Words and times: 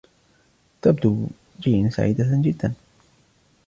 تبدو 0.81 1.27
جين 1.59 1.89
سعيدة 1.89 2.41
جدا. 2.43 2.73